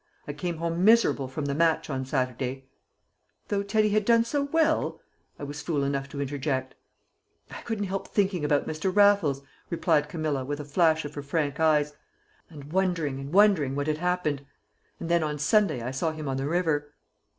"I 0.27 0.33
came 0.33 0.57
home 0.57 0.83
miserable 0.83 1.27
from 1.27 1.45
the 1.45 1.53
match 1.53 1.87
on 1.87 2.05
Saturday" 2.07 2.65
"Though 3.49 3.61
Teddy 3.61 3.89
had 3.89 4.03
done 4.03 4.23
so 4.23 4.45
well!" 4.45 4.99
I 5.37 5.43
was 5.43 5.61
fool 5.61 5.83
enough 5.83 6.09
to 6.09 6.19
interject. 6.21 6.73
"I 7.51 7.61
couldn't 7.61 7.83
help 7.85 8.07
thinking 8.07 8.43
about 8.43 8.67
Mr. 8.67 8.91
Raffles," 8.95 9.43
replied 9.69 10.09
Camilla, 10.09 10.43
with 10.43 10.59
a 10.59 10.65
flash 10.65 11.05
of 11.05 11.13
her 11.13 11.21
frank 11.21 11.59
eyes, 11.59 11.93
"and 12.49 12.73
wondering, 12.73 13.19
and 13.19 13.31
wondering, 13.31 13.75
what 13.75 13.85
had 13.85 13.99
happened. 13.99 14.43
And 14.99 15.07
then 15.07 15.21
on 15.21 15.37
Sunday 15.37 15.83
I 15.83 15.91
saw 15.91 16.11
him 16.11 16.27
on 16.27 16.37
the 16.37 16.47
river." 16.47 16.95